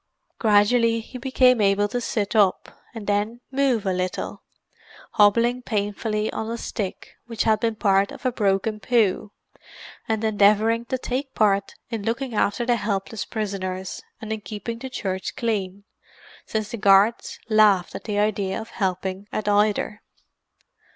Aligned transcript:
Gradually 0.39 0.99
he 0.99 1.19
became 1.19 1.61
able 1.61 1.87
to 1.89 2.01
sit 2.01 2.35
up, 2.35 2.75
and 2.95 3.05
then 3.05 3.35
to 3.51 3.55
move 3.55 3.85
a 3.85 3.93
little, 3.93 4.41
hobbling 5.11 5.61
painfully 5.61 6.31
on 6.33 6.49
a 6.49 6.57
stick 6.57 7.17
which 7.27 7.43
had 7.43 7.59
been 7.59 7.75
part 7.75 8.11
of 8.11 8.25
a 8.25 8.31
broken 8.31 8.79
pew, 8.79 9.31
and 10.07 10.23
endeavouring 10.23 10.85
to 10.85 10.97
take 10.97 11.35
part 11.35 11.75
in 11.91 12.01
looking 12.01 12.33
after 12.33 12.65
the 12.65 12.77
helpless 12.77 13.25
prisoners, 13.25 14.01
and 14.19 14.33
in 14.33 14.41
keeping 14.41 14.79
the 14.79 14.89
church 14.89 15.35
clean, 15.35 15.83
since 16.47 16.69
the 16.71 16.77
guards 16.77 17.37
laughed 17.47 17.93
at 17.93 18.05
the 18.05 18.17
idea 18.17 18.59
of 18.59 18.69
helping 18.71 19.27
at 19.31 19.47
either. 19.47 20.01